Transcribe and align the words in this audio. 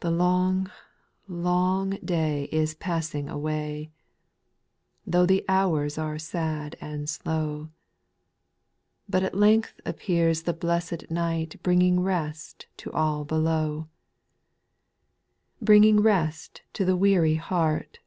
3. 0.00 0.10
The 0.10 0.10
long, 0.16 0.70
long 1.26 1.90
day 2.04 2.48
is 2.52 2.76
passing 2.76 3.28
away, 3.28 3.90
Though 5.04 5.26
the 5.26 5.44
hours 5.48 5.98
are 5.98 6.20
sad 6.20 6.76
and 6.80 7.08
slow; 7.10 7.70
But 9.08 9.24
at 9.24 9.34
length 9.34 9.80
appears 9.84 10.42
the 10.44 10.52
blessed 10.52 11.10
night 11.10 11.58
Bringing 11.64 11.98
rest 11.98 12.68
to 12.76 12.92
all 12.92 13.24
below;— 13.24 13.88
4. 15.58 15.62
Bringing 15.64 16.00
rest 16.00 16.62
to 16.74 16.84
the 16.84 16.96
weary 16.96 17.34
heart. 17.34 17.98